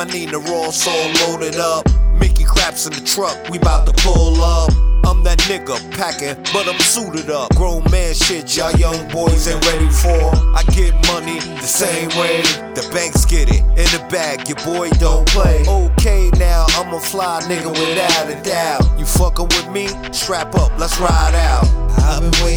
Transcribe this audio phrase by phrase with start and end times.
[0.00, 1.84] My Nina Ross all loaded up.
[2.18, 4.72] Mickey Craps in the truck, we bout to pull up.
[5.04, 7.54] I'm that nigga packing, but I'm suited up.
[7.54, 10.32] Grown man shit, y'all young boys ain't ready for.
[10.56, 12.40] I get money the same way
[12.72, 13.60] the banks get it.
[13.76, 15.68] In the bag, your boy don't play.
[15.68, 18.98] Okay, now I'm a fly nigga without a doubt.
[18.98, 19.88] You fucking with me?
[20.12, 21.68] Strap up, let's ride out.
[22.08, 22.49] I've been waiting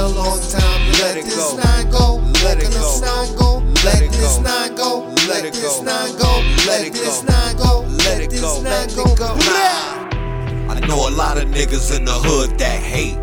[0.00, 2.16] a long time Let let, this night go.
[2.42, 2.86] Let it Walking go.
[2.86, 3.58] up sign go.
[3.84, 5.14] Let this night go.
[5.28, 6.42] Let this night go.
[6.66, 7.80] Let this night go.
[8.04, 8.60] Let this go.
[8.60, 9.04] Let go.
[10.70, 13.18] I know a lot of niggas in the hood that hate.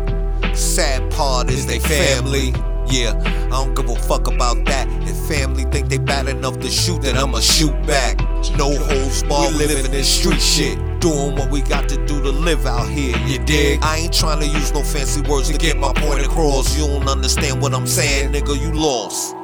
[0.56, 2.54] Sad part is they family.
[2.90, 3.12] Yeah,
[3.46, 4.86] I don't give a fuck about that.
[5.02, 8.18] If family think they bad enough to shoot, then I'ma shoot back.
[8.56, 10.78] No holds barred, living in street shit.
[11.00, 13.78] Doing what we got to do to live out here, you dig?
[13.82, 16.76] I ain't trying to use no fancy words to get my point across.
[16.76, 19.36] You don't understand what I'm saying, nigga, you lost.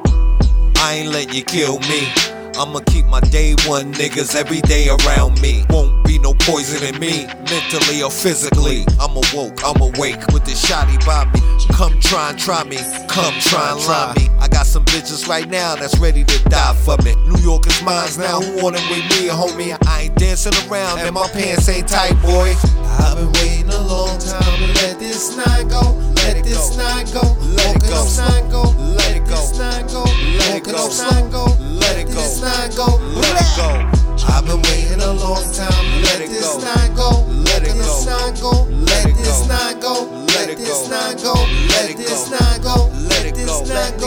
[0.77, 2.11] I ain't let you kill me.
[2.57, 5.63] I'ma keep my day one niggas every day around me.
[5.69, 8.85] Won't be no poison in me, mentally or physically.
[8.99, 11.39] I'm awoke, I'm awake with this shotty by me.
[11.73, 14.34] Come try and try me, come try and lie me
[14.75, 17.15] some bitches right now that's ready to die for me.
[17.31, 19.71] New York is mine now, who wanna with me, homie?
[19.87, 22.51] I ain't dancing around and my pants ain't tight, boy.
[22.99, 25.95] I've been waiting a long time to let this night go,
[26.27, 27.23] let this night go,
[27.55, 28.63] let it go, let it go,
[28.99, 31.45] let it go, let it go, let it go,
[31.79, 33.95] let it go, let it go, let it go.
[34.27, 39.05] I've been waiting a long time, let this night go, let this night go, let
[39.07, 40.03] this night go,
[40.35, 44.04] let this night go, let this night go, let this night go.